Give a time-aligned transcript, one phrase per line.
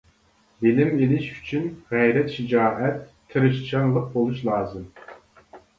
[0.65, 4.93] بىلىم ئېلىش ئۈچۈن غەيرەت-شىجائەت، تىرىشچانلىق بولۇش لازىم.